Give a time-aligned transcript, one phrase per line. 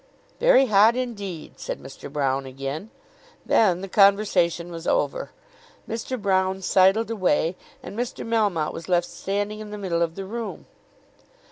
[0.39, 2.11] "Very hot indeed," said Mr.
[2.11, 2.89] Broune again.
[3.45, 5.29] Then the conversation was over.
[5.87, 6.19] Mr.
[6.19, 8.25] Broune sidled away, and Mr.
[8.27, 10.65] Melmotte was left standing in the middle of the room.